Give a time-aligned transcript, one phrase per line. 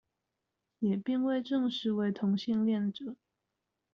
[0.79, 3.15] 也並未證實為同性戀者